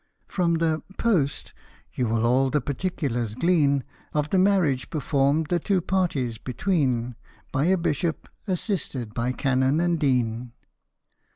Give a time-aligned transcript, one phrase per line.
[0.27, 1.53] [From the" Post"
[1.93, 3.83] you will all the particulars glean
[4.15, 7.15] Of the marriage performed the two parties between
[7.51, 10.53] By a Bishop, assisted by Canon and Dean.